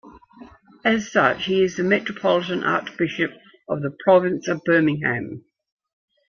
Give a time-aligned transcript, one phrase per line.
[0.83, 3.33] As such he is the Metropolitan Archbishop
[3.69, 5.45] of the Province of Birmingham.